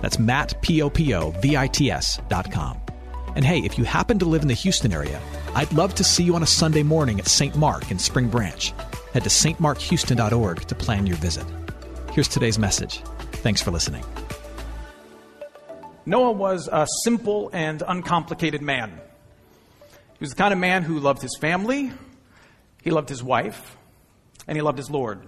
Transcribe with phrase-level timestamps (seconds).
[0.00, 2.80] That's Matt, P-O-P-O-V-I-T-S dot com.
[3.34, 5.20] And hey, if you happen to live in the Houston area,
[5.54, 7.54] I'd love to see you on a Sunday morning at St.
[7.54, 8.72] Mark in Spring Branch.
[9.12, 11.46] Head to stmarkhouston.org to plan your visit.
[12.12, 13.02] Here's today's message.
[13.32, 14.04] Thanks for listening.
[16.06, 19.00] Noah was a simple and uncomplicated man.
[20.18, 21.92] He was the kind of man who loved his family,
[22.82, 23.76] he loved his wife,
[24.46, 25.20] and he loved his Lord.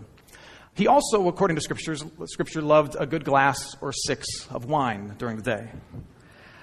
[0.78, 5.36] He also, according to scriptures, scripture loved a good glass or six of wine during
[5.36, 5.68] the day.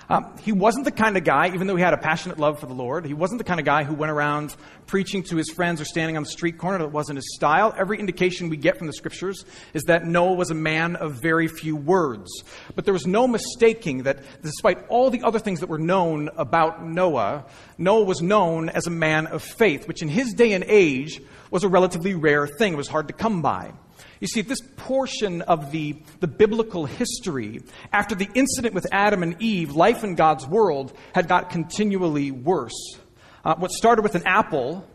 [0.08, 2.66] Um, he wasn't the kind of guy, even though he had a passionate love for
[2.66, 4.56] the Lord, he wasn't the kind of guy who went around
[4.88, 6.78] preaching to his friends or standing on the street corner.
[6.78, 7.76] That wasn't his style.
[7.78, 11.50] Every indication we get from the scriptures is that Noah was a man of very
[11.50, 12.32] few words.
[12.74, 16.86] But there was no mistaking that despite all the other things that were known about
[16.86, 17.44] Noah,
[17.78, 21.20] Noah was known as a man of faith, which in his day and age
[21.52, 22.72] was a relatively rare thing.
[22.72, 23.74] It was hard to come by.
[24.20, 29.42] You see, this portion of the, the biblical history, after the incident with Adam and
[29.42, 32.98] Eve, life in God's world had got continually worse.
[33.44, 34.88] Uh, what started with an apple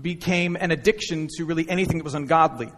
[0.00, 2.70] became an addiction to really anything that was ungodly.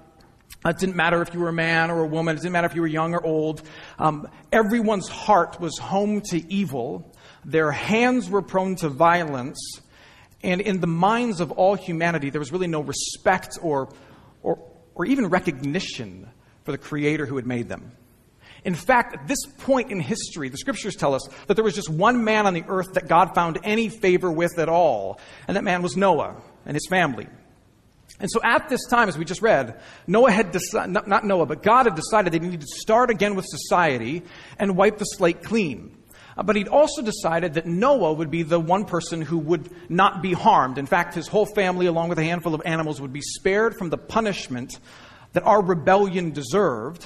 [0.64, 2.66] Uh, it didn't matter if you were a man or a woman, it didn't matter
[2.66, 3.62] if you were young or old.
[3.98, 7.12] Um, everyone's heart was home to evil,
[7.44, 9.58] their hands were prone to violence,
[10.42, 13.88] and in the minds of all humanity, there was really no respect or,
[14.98, 16.28] or, even recognition
[16.64, 17.92] for the Creator who had made them.
[18.64, 21.88] In fact, at this point in history, the scriptures tell us that there was just
[21.88, 25.64] one man on the earth that God found any favor with at all, and that
[25.64, 27.28] man was Noah and his family.
[28.20, 31.62] And so at this time, as we just read, Noah had decided, not Noah, but
[31.62, 34.24] God had decided they needed to start again with society
[34.58, 35.96] and wipe the slate clean.
[36.42, 40.32] But he'd also decided that Noah would be the one person who would not be
[40.32, 40.78] harmed.
[40.78, 43.90] In fact, his whole family, along with a handful of animals, would be spared from
[43.90, 44.78] the punishment
[45.32, 47.04] that our rebellion deserved.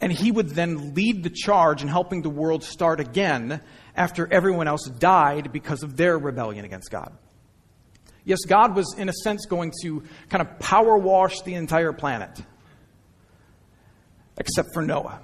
[0.00, 3.60] And he would then lead the charge in helping the world start again
[3.94, 7.12] after everyone else died because of their rebellion against God.
[8.24, 12.40] Yes, God was, in a sense, going to kind of power wash the entire planet,
[14.38, 15.20] except for Noah.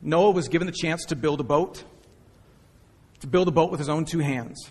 [0.00, 1.84] Noah was given the chance to build a boat,
[3.20, 4.70] to build a boat with his own two hands.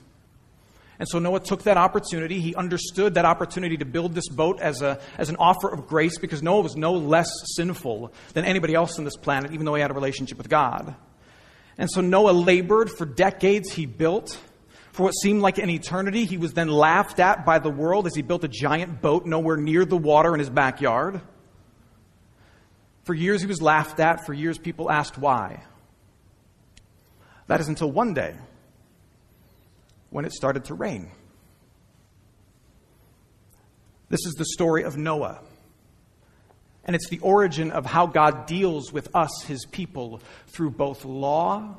[1.00, 2.40] And so Noah took that opportunity.
[2.40, 6.18] He understood that opportunity to build this boat as, a, as an offer of grace
[6.18, 9.82] because Noah was no less sinful than anybody else on this planet, even though he
[9.82, 10.96] had a relationship with God.
[11.78, 13.72] And so Noah labored for decades.
[13.72, 14.40] He built
[14.92, 16.26] for what seemed like an eternity.
[16.26, 19.58] He was then laughed at by the world as he built a giant boat nowhere
[19.58, 21.22] near the water in his backyard.
[23.08, 24.26] For years he was laughed at.
[24.26, 25.64] For years people asked why.
[27.48, 28.36] That is until one day
[30.10, 31.10] when it started to rain.
[34.10, 35.40] This is the story of Noah.
[36.84, 41.78] And it's the origin of how God deals with us, his people, through both law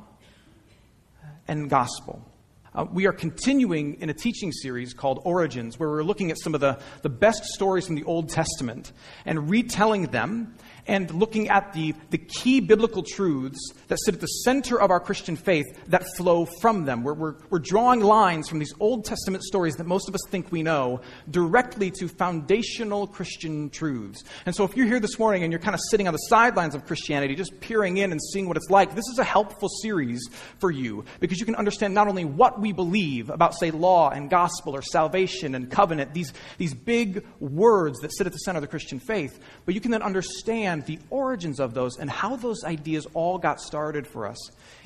[1.47, 2.25] and gospel.
[2.73, 6.55] Uh, we are continuing in a teaching series called Origins, where we're looking at some
[6.55, 8.93] of the, the best stories from the Old Testament
[9.25, 10.55] and retelling them
[10.89, 14.99] and looking at the, the key biblical truths that sit at the center of our
[14.99, 17.03] Christian faith that flow from them.
[17.03, 20.51] We're, we're, we're drawing lines from these Old Testament stories that most of us think
[20.51, 24.23] we know directly to foundational Christian truths.
[24.47, 26.73] And so if you're here this morning and you're kind of sitting on the sidelines
[26.73, 30.27] of Christianity, just peering in and seeing what it's like, this is a helpful series
[30.57, 34.31] for you because you can understand not only what we believe about, say, law and
[34.31, 38.61] gospel or salvation and covenant, these, these big words that sit at the center of
[38.61, 42.35] the Christian faith, but you can then understand understand the origins of those and how
[42.35, 44.37] those ideas all got started for us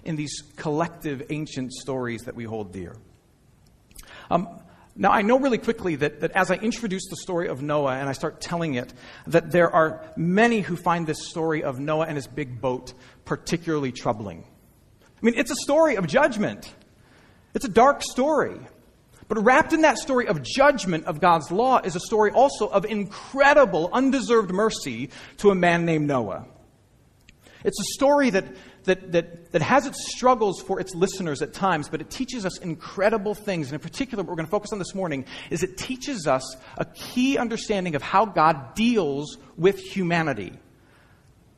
[0.03, 2.95] in these collective ancient stories that we hold dear.
[4.29, 4.47] Um,
[4.95, 8.07] now, I know really quickly that, that as I introduce the story of Noah and
[8.07, 8.93] I start telling it,
[9.25, 12.93] that there are many who find this story of Noah and his big boat
[13.25, 14.43] particularly troubling.
[15.01, 16.71] I mean, it's a story of judgment,
[17.55, 18.59] it's a dark story.
[19.27, 22.85] But wrapped in that story of judgment of God's law is a story also of
[22.85, 26.45] incredible, undeserved mercy to a man named Noah.
[27.63, 28.45] It's a story that,
[28.83, 32.57] that, that, that has its struggles for its listeners at times, but it teaches us
[32.57, 33.67] incredible things.
[33.67, 36.57] And in particular, what we're going to focus on this morning is it teaches us
[36.77, 40.59] a key understanding of how God deals with humanity.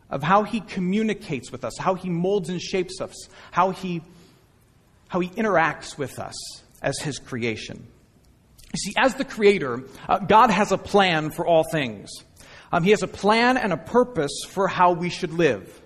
[0.10, 4.02] of how he communicates with us, how he molds and shapes us, how he,
[5.08, 6.36] how he interacts with us
[6.86, 7.86] as his creation.
[8.72, 12.10] You see, as the creator, uh, God has a plan for all things.
[12.72, 15.82] Um, he has a plan and a purpose for how we should live.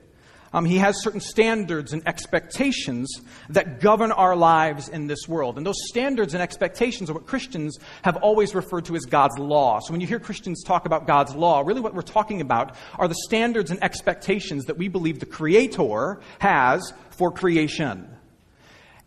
[0.51, 5.57] Um, he has certain standards and expectations that govern our lives in this world.
[5.57, 9.80] And those standards and expectations are what Christians have always referred to as God's law.
[9.80, 13.07] So when you hear Christians talk about God's law, really what we're talking about are
[13.07, 18.10] the standards and expectations that we believe the Creator has for creation.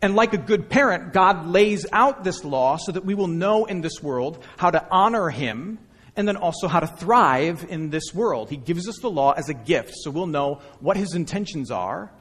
[0.03, 3.63] And like a good parent, God lays out this law so that we will know
[3.63, 5.79] in this world how to honor Him
[6.17, 8.49] and then also how to thrive in this world.
[8.49, 12.11] He gives us the law as a gift, so we'll know what his intentions are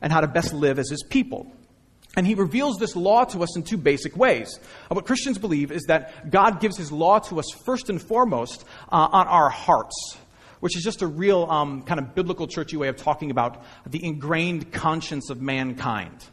[0.00, 1.52] and how to best live as his people.
[2.16, 4.58] And he reveals this law to us in two basic ways.
[4.88, 9.08] What Christians believe is that God gives his law to us first and foremost uh,
[9.10, 10.16] on our hearts,
[10.60, 14.04] which is just a real um, kind of biblical churchy way of talking about the
[14.04, 16.24] ingrained conscience of mankind.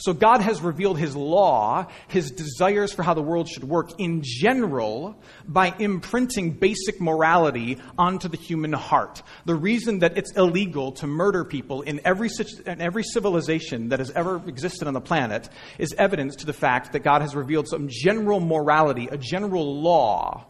[0.00, 4.22] So God has revealed his law, his desires for how the world should work in
[4.24, 9.22] general by imprinting basic morality onto the human heart.
[9.44, 12.30] The reason that it's illegal to murder people in every,
[12.64, 16.92] in every civilization that has ever existed on the planet is evidence to the fact
[16.92, 20.46] that God has revealed some general morality, a general law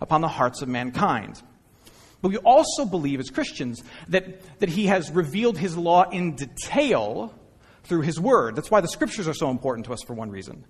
[0.00, 1.42] upon the hearts of mankind.
[2.22, 7.34] But we also believe as Christians that, that he has revealed his law in detail
[7.84, 8.56] through His Word.
[8.56, 10.64] That's why the Scriptures are so important to us for one reason.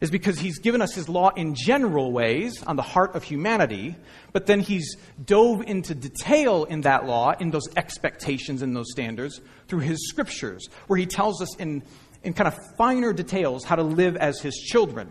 [0.00, 3.96] Is because He's given us His law in general ways on the heart of humanity,
[4.32, 9.40] but then He's dove into detail in that law, in those expectations in those standards,
[9.68, 11.82] through His Scriptures, where He tells us in,
[12.22, 15.08] in kind of finer details how to live as His children.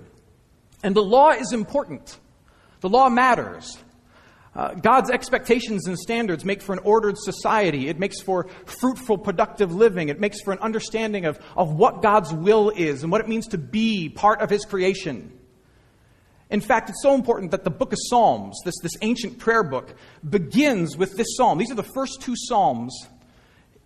[0.83, 2.17] And the law is important.
[2.81, 3.77] The law matters.
[4.55, 7.87] Uh, God's expectations and standards make for an ordered society.
[7.87, 10.09] It makes for fruitful, productive living.
[10.09, 13.47] It makes for an understanding of, of what God's will is and what it means
[13.47, 15.31] to be part of His creation.
[16.51, 19.95] In fact, it's so important that the book of Psalms, this, this ancient prayer book,
[20.27, 21.57] begins with this psalm.
[21.57, 23.07] These are the first two psalms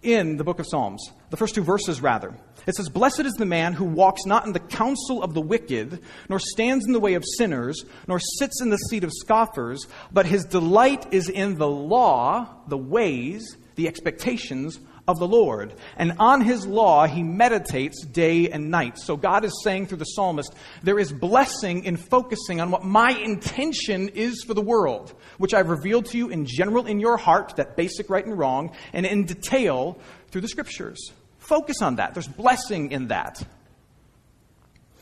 [0.02, 2.34] in the book of Psalms, the first two verses, rather.
[2.66, 6.02] It says, Blessed is the man who walks not in the counsel of the wicked,
[6.30, 10.26] nor stands in the way of sinners, nor sits in the seat of scoffers, but
[10.26, 15.74] his delight is in the law, the ways, the expectations of the Lord.
[15.96, 18.98] And on his law he meditates day and night.
[19.00, 23.12] So God is saying through the psalmist, there is blessing in focusing on what my
[23.12, 27.56] intention is for the world, which I've revealed to you in general in your heart,
[27.56, 29.98] that basic right and wrong, and in detail
[30.30, 31.12] through the scriptures.
[31.40, 32.14] Focus on that.
[32.14, 33.42] There's blessing in that.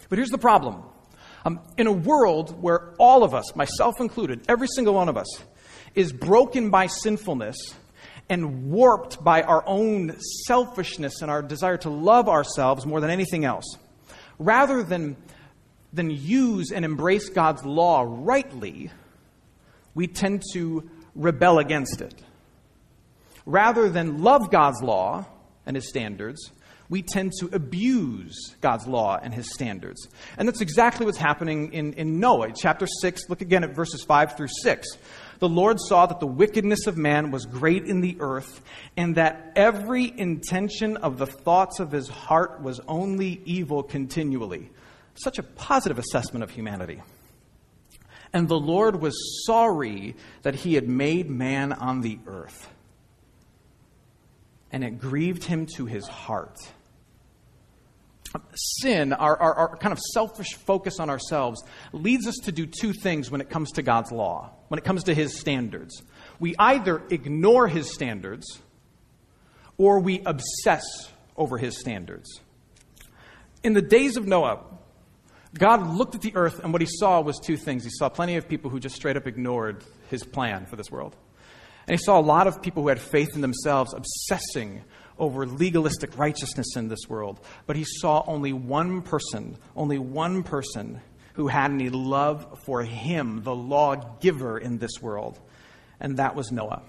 [0.10, 0.84] But here's the problem.
[1.44, 5.28] Um, in a world where all of us, myself included, every single one of us,
[5.96, 7.56] is broken by sinfulness
[8.30, 13.46] and warped by our own selfishness and our desire to love ourselves more than anything
[13.46, 13.78] else,
[14.40, 15.16] rather than,
[15.94, 18.92] than use and embrace God's law rightly,
[19.94, 22.14] we tend to rebel against it.
[23.46, 25.26] Rather than love God's law,
[25.66, 26.52] and his standards,
[26.90, 30.08] we tend to abuse God's law and his standards.
[30.38, 32.54] And that's exactly what's happening in, in Noah.
[32.56, 34.88] Chapter 6, look again at verses 5 through 6.
[35.40, 38.62] The Lord saw that the wickedness of man was great in the earth,
[38.96, 44.70] and that every intention of the thoughts of his heart was only evil continually.
[45.16, 47.02] Such a positive assessment of humanity.
[48.34, 52.70] And the Lord was sorry that he had made man on the earth
[54.76, 56.58] and it grieved him to his heart.
[58.56, 61.64] Sin, our, our, our, kind of selfish focus on ourselves,
[61.94, 65.04] leads us to do two things when it comes to God's law, when it comes
[65.04, 66.02] to his standards.
[66.40, 68.60] We either ignore his standards
[69.78, 70.84] or we obsess
[71.38, 72.40] over his standards.
[73.64, 74.64] In the days of Noah,
[75.58, 77.84] God looked at the earth and what he saw was two things.
[77.84, 81.16] He saw plenty of people who just straight up ignored his plan for this world.
[81.88, 84.84] And he saw a lot of people who had faith in themselves obsessing
[85.18, 87.40] over legalistic righteousness in this world.
[87.68, 91.02] But he saw only one person, only one person
[91.36, 95.40] who had any love for him, the lawgiver in this world.
[96.00, 96.82] And that was Noah.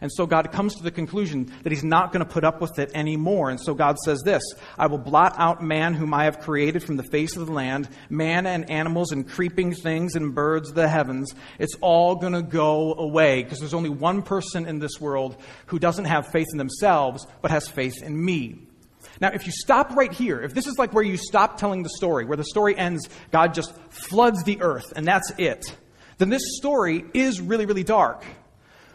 [0.00, 2.78] And so God comes to the conclusion that he's not going to put up with
[2.78, 3.50] it anymore.
[3.50, 4.42] And so God says this
[4.76, 7.88] I will blot out man whom I have created from the face of the land,
[8.10, 11.32] man and animals and creeping things and birds of the heavens.
[11.58, 15.78] It's all going to go away because there's only one person in this world who
[15.78, 18.66] doesn't have faith in themselves, but has faith in me.
[19.20, 21.90] Now, if you stop right here, if this is like where you stop telling the
[21.90, 25.76] story, where the story ends, God just floods the earth and that's it,
[26.18, 28.24] then this story is really, really dark.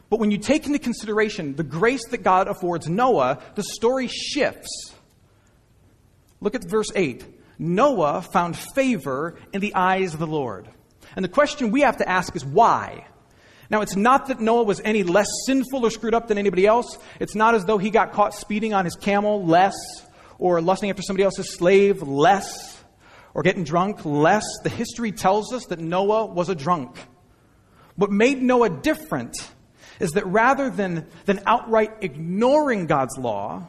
[0.09, 4.93] But when you take into consideration the grace that God affords Noah, the story shifts.
[6.41, 7.25] Look at verse 8.
[7.59, 10.67] Noah found favor in the eyes of the Lord.
[11.15, 13.05] And the question we have to ask is why?
[13.69, 16.97] Now, it's not that Noah was any less sinful or screwed up than anybody else.
[17.19, 19.75] It's not as though he got caught speeding on his camel less,
[20.39, 22.81] or lusting after somebody else's slave less,
[23.33, 24.43] or getting drunk less.
[24.63, 26.97] The history tells us that Noah was a drunk.
[27.95, 29.35] What made Noah different
[29.99, 33.67] is that rather than, than outright ignoring God's law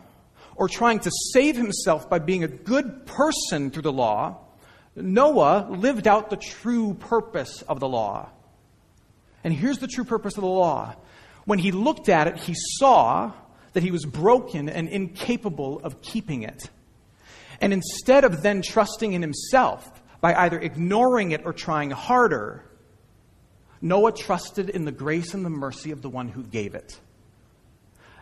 [0.54, 4.38] or trying to save himself by being a good person through the law,
[4.94, 8.28] Noah lived out the true purpose of the law.
[9.42, 10.94] And here's the true purpose of the law.
[11.44, 13.32] When he looked at it, he saw
[13.72, 16.68] that he was broken and incapable of keeping it.
[17.60, 19.88] And instead of then trusting in himself
[20.20, 22.64] by either ignoring it or trying harder,
[23.80, 26.98] Noah trusted in the grace and the mercy of the one who gave it.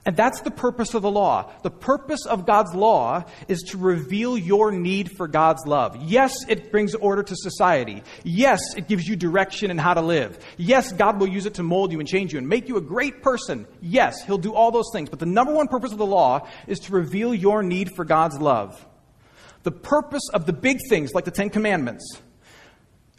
[0.09, 1.53] And that's the purpose of the law.
[1.63, 5.99] The purpose of God's law is to reveal your need for God's love.
[6.03, 8.03] Yes, it brings order to society.
[8.25, 10.39] Yes, it gives you direction in how to live.
[10.57, 12.81] Yes, God will use it to mold you and change you and make you a
[12.81, 13.67] great person.
[13.83, 15.11] Yes, He'll do all those things.
[15.11, 18.39] But the number one purpose of the law is to reveal your need for God's
[18.39, 18.83] love.
[19.65, 22.19] The purpose of the big things, like the Ten Commandments,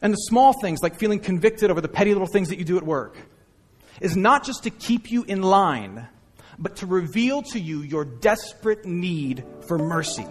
[0.02, 2.78] and the small things, like feeling convicted over the petty little things that you do
[2.78, 3.16] at work,
[4.02, 6.08] is not just to keep you in line,
[6.60, 10.28] but to reveal to you your desperate need for mercy.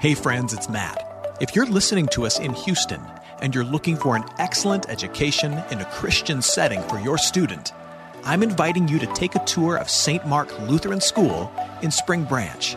[0.00, 1.36] Hey, friends, it's Matt.
[1.40, 3.00] If you're listening to us in Houston
[3.40, 7.72] and you're looking for an excellent education in a Christian setting for your student,
[8.24, 10.26] I'm inviting you to take a tour of St.
[10.26, 11.52] Mark Lutheran School
[11.82, 12.76] in Spring Branch.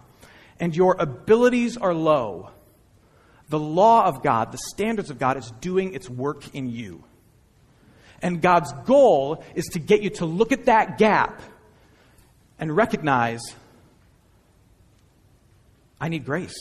[0.61, 2.51] and your abilities are low,
[3.49, 7.03] the law of God, the standards of God, is doing its work in you.
[8.21, 11.41] And God's goal is to get you to look at that gap
[12.59, 13.41] and recognize
[15.99, 16.55] I need grace.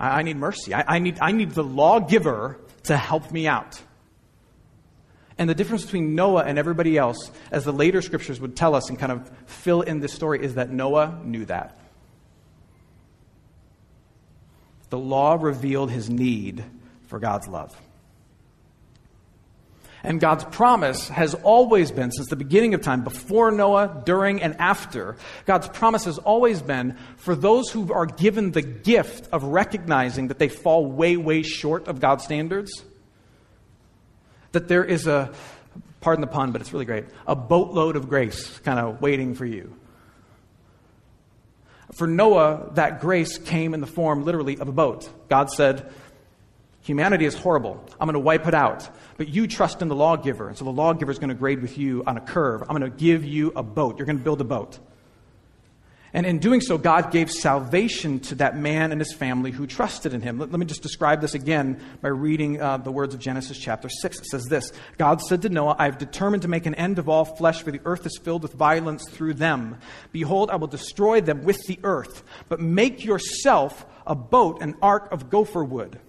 [0.00, 0.72] I, I need mercy.
[0.72, 3.80] I, I, need, I need the lawgiver to help me out.
[5.36, 8.88] And the difference between Noah and everybody else, as the later scriptures would tell us
[8.88, 11.77] and kind of fill in this story, is that Noah knew that.
[14.90, 16.64] The law revealed his need
[17.08, 17.76] for God's love.
[20.04, 24.56] And God's promise has always been, since the beginning of time, before Noah, during, and
[24.58, 30.28] after, God's promise has always been for those who are given the gift of recognizing
[30.28, 32.84] that they fall way, way short of God's standards,
[34.52, 35.32] that there is a,
[36.00, 39.46] pardon the pun, but it's really great, a boatload of grace kind of waiting for
[39.46, 39.77] you.
[41.98, 45.10] For Noah, that grace came in the form, literally, of a boat.
[45.28, 45.92] God said,
[46.82, 47.84] Humanity is horrible.
[47.98, 48.88] I'm going to wipe it out.
[49.16, 50.46] But you trust in the lawgiver.
[50.46, 52.62] And so the lawgiver is going to grade with you on a curve.
[52.62, 53.98] I'm going to give you a boat.
[53.98, 54.78] You're going to build a boat.
[56.12, 60.14] And in doing so, God gave salvation to that man and his family who trusted
[60.14, 60.38] in him.
[60.38, 63.90] Let, let me just describe this again by reading uh, the words of Genesis chapter
[63.90, 64.18] 6.
[64.18, 67.08] It says this God said to Noah, I have determined to make an end of
[67.08, 69.76] all flesh, for the earth is filled with violence through them.
[70.10, 72.22] Behold, I will destroy them with the earth.
[72.48, 76.00] But make yourself a boat, an ark of gopher wood.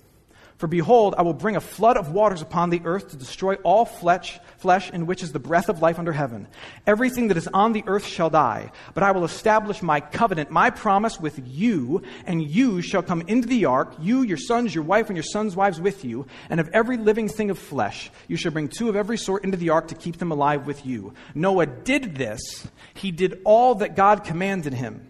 [0.60, 3.86] For behold, I will bring a flood of waters upon the earth to destroy all
[3.86, 6.50] flesh, flesh in which is the breath of life under heaven.
[6.86, 8.74] Everything that is on the earth shall die.
[8.94, 13.48] But I will establish my covenant, my promise with you, and you shall come into
[13.48, 16.28] the ark, you, your sons, your wife, and your sons' wives with you.
[16.50, 19.56] And of every living thing of flesh, you shall bring two of every sort into
[19.56, 21.14] the ark to keep them alive with you.
[21.34, 22.68] Noah did this.
[22.96, 25.09] He did all that God commanded him.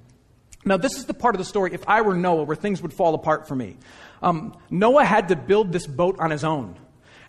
[0.65, 2.93] Now, this is the part of the story, if I were Noah, where things would
[2.93, 3.77] fall apart for me.
[4.21, 6.77] Um, Noah had to build this boat on his own.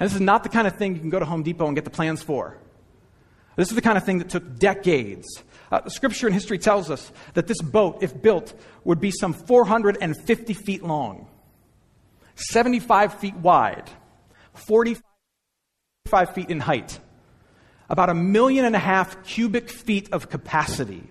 [0.00, 1.76] And this is not the kind of thing you can go to Home Depot and
[1.76, 2.58] get the plans for.
[3.56, 5.28] This is the kind of thing that took decades.
[5.70, 10.54] Uh, scripture and history tells us that this boat, if built, would be some 450
[10.54, 11.28] feet long,
[12.34, 13.88] 75 feet wide,
[14.54, 16.98] 45 feet in height,
[17.88, 21.10] about a million and a half cubic feet of capacity.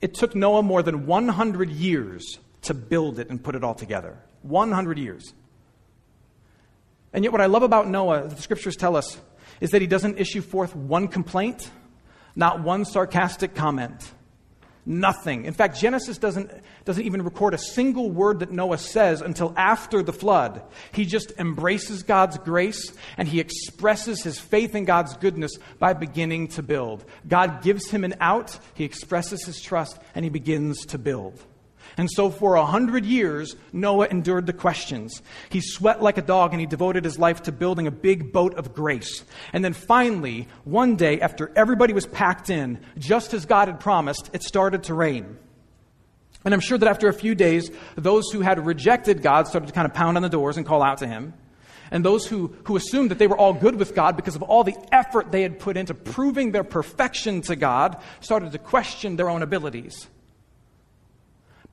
[0.00, 4.18] It took Noah more than 100 years to build it and put it all together.
[4.42, 5.34] 100 years.
[7.12, 9.18] And yet, what I love about Noah, the scriptures tell us,
[9.60, 11.70] is that he doesn't issue forth one complaint,
[12.36, 14.12] not one sarcastic comment.
[14.86, 15.44] Nothing.
[15.44, 16.50] In fact, Genesis doesn't,
[16.84, 20.62] doesn't even record a single word that Noah says until after the flood.
[20.92, 26.48] He just embraces God's grace and he expresses his faith in God's goodness by beginning
[26.48, 27.04] to build.
[27.28, 31.44] God gives him an out, he expresses his trust, and he begins to build.
[32.00, 35.20] And so for a hundred years, Noah endured the questions.
[35.50, 38.54] He sweat like a dog and he devoted his life to building a big boat
[38.54, 39.22] of grace.
[39.52, 44.30] And then finally, one day, after everybody was packed in, just as God had promised,
[44.32, 45.36] it started to rain.
[46.42, 49.74] And I'm sure that after a few days, those who had rejected God started to
[49.74, 51.34] kind of pound on the doors and call out to him.
[51.90, 54.64] And those who, who assumed that they were all good with God because of all
[54.64, 59.28] the effort they had put into proving their perfection to God started to question their
[59.28, 60.08] own abilities.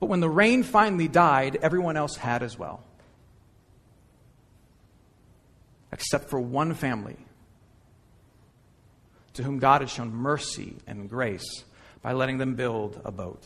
[0.00, 2.82] But when the rain finally died, everyone else had as well.
[5.92, 7.16] Except for one family
[9.34, 11.64] to whom God had shown mercy and grace
[12.02, 13.42] by letting them build a boat.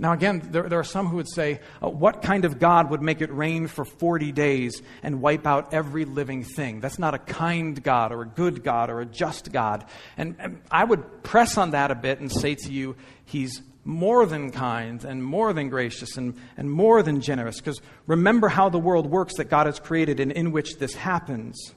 [0.00, 3.02] Now, again, there, there, are some who would say, uh, What kind of God would
[3.02, 6.80] make it rain for 40 days and wipe out every living thing?
[6.80, 9.84] That's not a kind God or a good God or a just God.
[10.16, 14.26] And, and I would press on that a bit and say to you, He's more
[14.26, 17.56] than kind and more than gracious and, and more than generous.
[17.56, 21.74] Because remember how the world works that God has created and in which this happens.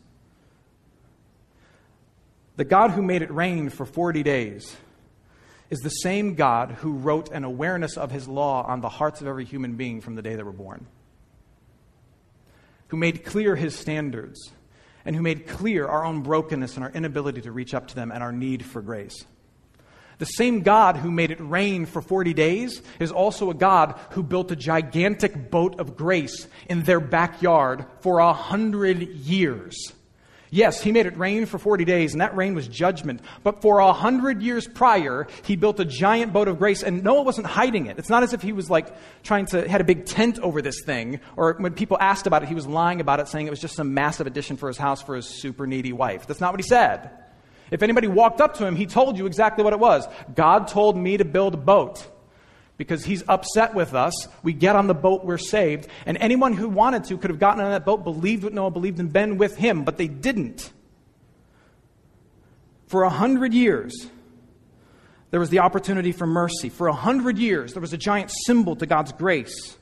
[2.57, 4.75] The God who made it rain for 40 days
[5.71, 9.27] is the same God who wrote an awareness of his law on the hearts of
[9.27, 10.85] every human being from the day they were born,
[12.89, 14.51] who made clear his standards,
[15.05, 18.11] and who made clear our own brokenness and our inability to reach up to them
[18.11, 19.25] and our need for grace.
[20.19, 24.21] The same God who made it rain for 40 days is also a God who
[24.21, 29.93] built a gigantic boat of grace in their backyard for a hundred years.
[30.53, 33.21] Yes, he made it rain for 40 days, and that rain was judgment.
[33.41, 37.21] But for a hundred years prior, he built a giant boat of grace, and Noah
[37.21, 37.97] wasn't hiding it.
[37.97, 38.93] It's not as if he was like
[39.23, 42.49] trying to, had a big tent over this thing, or when people asked about it,
[42.49, 45.01] he was lying about it, saying it was just some massive addition for his house
[45.01, 46.27] for his super needy wife.
[46.27, 47.11] That's not what he said.
[47.71, 50.05] If anybody walked up to him, he told you exactly what it was.
[50.35, 52.05] God told me to build a boat
[52.81, 54.27] because he's upset with us.
[54.41, 55.87] We get on the boat, we're saved.
[56.07, 58.99] And anyone who wanted to could have gotten on that boat, believed what Noah believed,
[58.99, 60.73] and been with him, but they didn't.
[62.87, 64.09] For a hundred years,
[65.29, 66.69] there was the opportunity for mercy.
[66.69, 69.77] For a hundred years, there was a giant symbol to God's grace.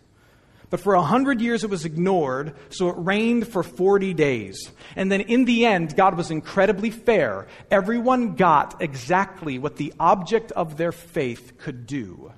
[0.69, 4.73] But for a hundred years it was ignored, so it rained for 40 days.
[4.97, 7.47] And then in the end, God was incredibly fair.
[7.71, 12.33] Everyone got exactly what the object of their faith could do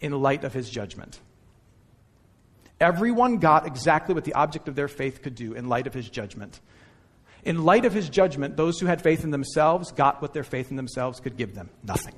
[0.00, 1.20] in light of his judgment.
[2.80, 6.08] Everyone got exactly what the object of their faith could do in light of his
[6.08, 6.60] judgment.
[7.44, 10.70] In light of his judgment, those who had faith in themselves got what their faith
[10.70, 12.14] in themselves could give them nothing.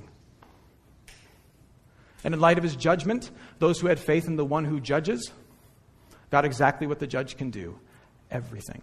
[2.23, 5.31] And in light of his judgment, those who had faith in the one who judges
[6.29, 7.77] got exactly what the judge can do
[8.29, 8.81] everything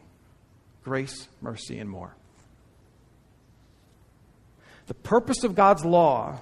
[0.85, 2.15] grace, mercy, and more.
[4.87, 6.41] The purpose of God's law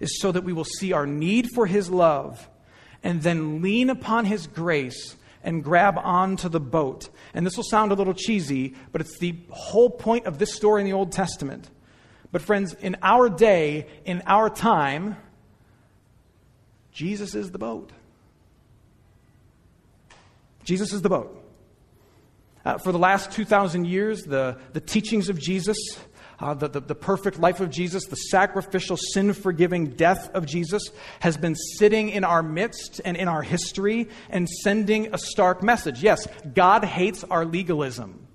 [0.00, 2.48] is so that we will see our need for his love
[3.02, 7.08] and then lean upon his grace and grab onto the boat.
[7.32, 10.82] And this will sound a little cheesy, but it's the whole point of this story
[10.82, 11.70] in the Old Testament.
[12.32, 15.16] But, friends, in our day, in our time,
[16.92, 17.90] Jesus is the boat.
[20.64, 21.36] Jesus is the boat.
[22.64, 25.78] Uh, for the last 2,000 years, the, the teachings of Jesus,
[26.40, 30.90] uh, the, the, the perfect life of Jesus, the sacrificial, sin forgiving death of Jesus
[31.20, 36.02] has been sitting in our midst and in our history and sending a stark message.
[36.02, 38.26] Yes, God hates our legalism.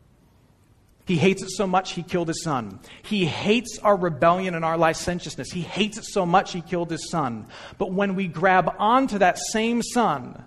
[1.08, 2.80] He hates it so much he killed his son.
[3.04, 5.52] He hates our rebellion and our licentiousness.
[5.52, 7.46] He hates it so much he killed his son.
[7.78, 10.44] But when we grab onto that same son,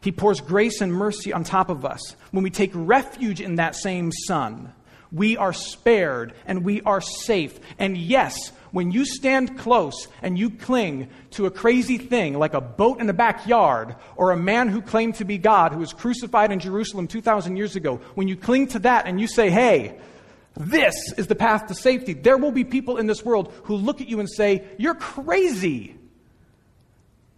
[0.00, 2.16] he pours grace and mercy on top of us.
[2.30, 4.72] When we take refuge in that same son,
[5.12, 7.58] we are spared and we are safe.
[7.78, 12.60] And yes, when you stand close and you cling to a crazy thing like a
[12.60, 16.52] boat in the backyard or a man who claimed to be God who was crucified
[16.52, 19.98] in Jerusalem 2,000 years ago, when you cling to that and you say, hey,
[20.56, 24.00] this is the path to safety, there will be people in this world who look
[24.00, 25.96] at you and say, You're crazy.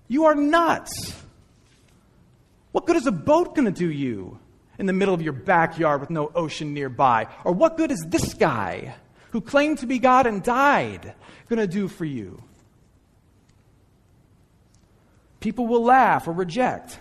[0.07, 1.15] You are nuts.
[2.73, 4.39] What good is a boat going to do you
[4.79, 7.27] in the middle of your backyard with no ocean nearby?
[7.45, 8.95] Or what good is this guy?
[9.31, 11.15] who claimed to be God and died
[11.49, 12.43] going to do for you?
[15.41, 16.99] People will laugh or reject,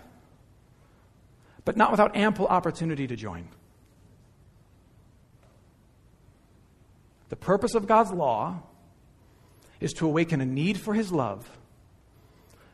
[1.65, 3.49] but not without ample opportunity to join.
[7.29, 8.61] The purpose of God's law
[9.79, 11.49] is to awaken a need for His love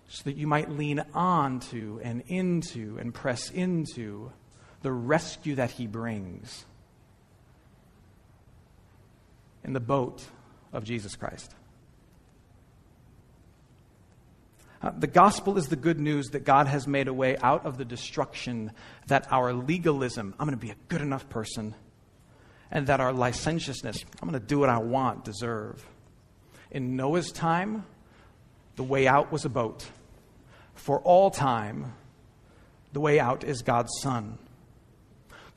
[0.10, 4.32] so that you might lean on to and into and press into
[4.84, 6.66] the rescue that He brings
[9.64, 10.24] in the boat
[10.72, 11.56] of Jesus Christ.
[14.82, 17.78] Uh, the gospel is the good news that God has made a way out of
[17.78, 18.72] the destruction
[19.08, 21.74] that our legalism, I'm going to be a good enough person,
[22.70, 25.88] and that our licentiousness, I'm going to do what I want, deserve.
[26.70, 27.86] In Noah's time,
[28.76, 29.88] the way out was a boat.
[30.76, 31.94] For all time,
[32.92, 34.38] the way out is God's Son.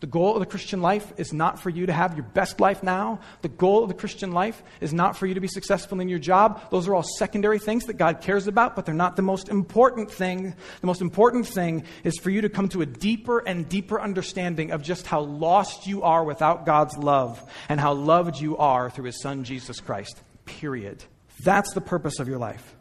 [0.00, 2.82] The goal of the Christian life is not for you to have your best life
[2.82, 3.20] now.
[3.40, 6.18] The goal of the Christian life is not for you to be successful in your
[6.18, 6.70] job.
[6.70, 10.10] Those are all secondary things that God cares about, but they're not the most important
[10.10, 10.54] thing.
[10.80, 14.70] The most important thing is for you to come to a deeper and deeper understanding
[14.70, 19.06] of just how lost you are without God's love and how loved you are through
[19.06, 20.20] His Son, Jesus Christ.
[20.44, 21.02] Period.
[21.42, 22.75] That's the purpose of your life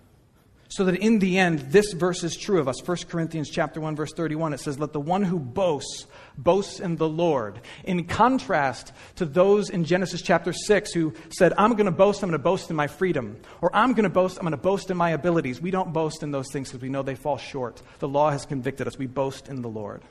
[0.75, 2.85] so that in the end this verse is true of us.
[2.85, 6.05] 1 corinthians chapter 1 verse 31 it says let the one who boasts
[6.37, 7.61] boasts in the lord.
[7.85, 12.29] In contrast to those in genesis chapter 6 who said i'm going to boast i'm
[12.29, 14.91] going to boast in my freedom or i'm going to boast i'm going to boast
[14.91, 17.81] in my abilities we don't boast in those things because we know they fall short.
[17.99, 18.97] The law has convicted us.
[18.97, 20.01] We boast in the lord.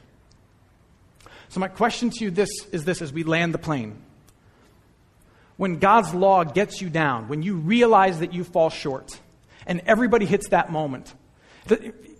[1.50, 4.00] So my question to you this is this as we land the plane.
[5.58, 9.20] When god's law gets you down when you realize that you fall short
[9.66, 11.12] and everybody hits that moment.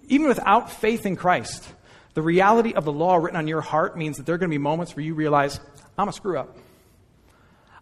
[0.08, 1.66] Even without faith in Christ,
[2.14, 4.54] the reality of the law written on your heart means that there are going to
[4.54, 5.60] be moments where you realize,
[5.98, 6.56] I'm a screw up.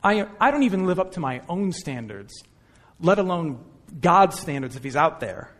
[0.02, 2.42] I, I don't even live up to my own standards,
[3.00, 3.64] let alone
[4.00, 5.50] God's standards if He's out there.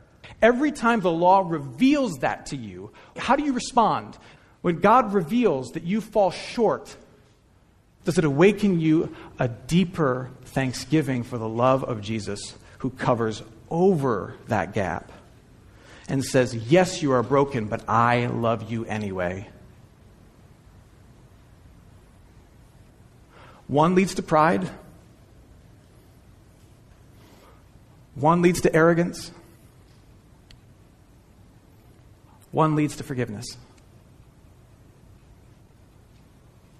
[0.41, 4.19] Every time the law reveals that to you, how do you respond?
[4.62, 6.97] When God reveals that you fall short,
[8.05, 14.35] does it awaken you a deeper thanksgiving for the love of Jesus who covers over
[14.49, 15.11] that gap
[16.09, 19.49] and says, Yes, you are broken, but I love you anyway.
[23.67, 24.69] One leads to pride,
[28.15, 29.33] one leads to arrogance,
[32.51, 33.57] one leads to forgiveness.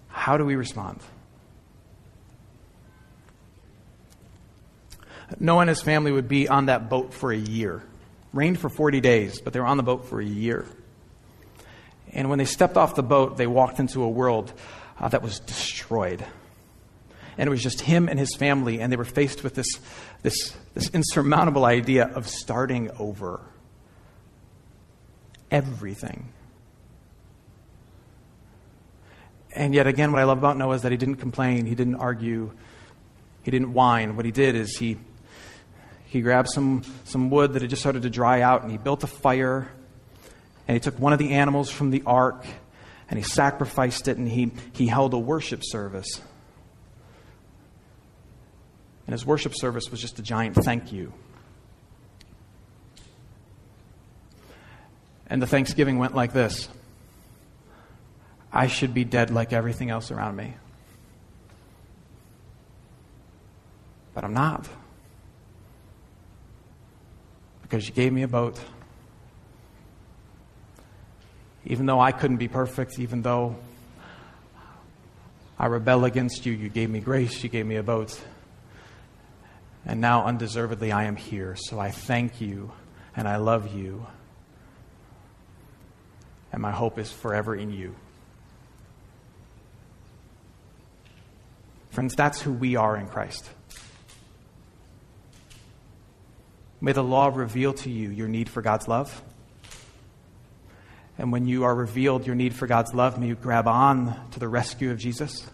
[0.09, 1.00] How do we respond?
[5.40, 7.82] Noah and his family would be on that boat for a year.
[8.32, 10.66] Rained for 40 days, but they were on the boat for a year.
[12.12, 14.52] And when they stepped off the boat, they walked into a world
[15.00, 16.24] uh, that was destroyed.
[17.38, 19.66] And it was just him and his family, and they were faced with this,
[20.22, 23.40] this, this insurmountable idea of starting over.
[25.50, 26.28] Everything.
[29.54, 31.96] And yet again, what I love about Noah is that he didn't complain, he didn't
[31.96, 32.52] argue,
[33.42, 34.16] he didn't whine.
[34.16, 34.96] What he did is he
[36.12, 39.03] he grabbed some, some wood that had just started to dry out and he built
[39.03, 39.72] a fire.
[40.68, 42.44] And he took one of the animals from the ark
[43.09, 46.20] and he sacrificed it and he, he held a worship service.
[49.07, 51.14] And his worship service was just a giant thank you.
[55.29, 56.68] And the thanksgiving went like this
[58.53, 60.57] I should be dead like everything else around me.
[64.12, 64.68] But I'm not
[67.72, 68.61] because you gave me a boat.
[71.64, 73.56] Even though I couldn't be perfect, even though
[75.58, 78.20] I rebel against you, you gave me grace, you gave me a boat.
[79.87, 81.56] And now, undeservedly, I am here.
[81.56, 82.72] So I thank you
[83.16, 84.06] and I love you.
[86.52, 87.94] And my hope is forever in you.
[91.88, 93.48] Friends, that's who we are in Christ.
[96.82, 99.22] May the law reveal to you your need for God's love.
[101.16, 104.40] And when you are revealed your need for God's love, may you grab on to
[104.40, 105.48] the rescue of Jesus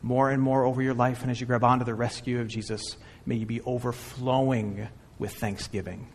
[0.00, 1.20] more and more over your life.
[1.20, 5.34] And as you grab on to the rescue of Jesus, may you be overflowing with
[5.34, 6.08] thanksgiving.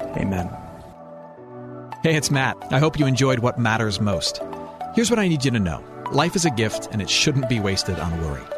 [0.00, 0.54] Amen.
[2.02, 2.58] Hey, it's Matt.
[2.70, 4.42] I hope you enjoyed what matters most.
[4.94, 7.60] Here's what I need you to know life is a gift, and it shouldn't be
[7.60, 8.57] wasted on worry.